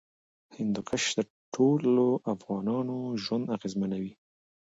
هندوکش 0.55 1.03
د 1.17 1.19
ټولو 1.53 2.05
افغانانو 2.33 2.95
ژوند 3.23 3.45
اغېزمنوي. 3.55 4.13